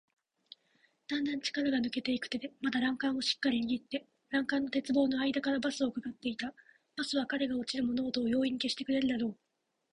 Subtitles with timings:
[1.07, 6.55] だんだん力が抜けていく手でまだ欄干をしっかりにぎって、欄干の鉄棒のあいだからバスをうかがっていた。
[6.97, 9.37] バスは彼が落ちる物音を容易に消してくれるだろう。